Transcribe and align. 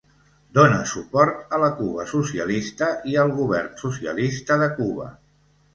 Dona 0.57 0.79
suport 0.91 1.53
a 1.57 1.59
la 1.65 1.69
Cuba 1.81 2.07
socialista 2.15 2.91
i 3.13 3.17
al 3.27 3.37
govern 3.43 3.73
socialista 3.87 4.63
de 4.65 4.77
Cuba. 4.81 5.11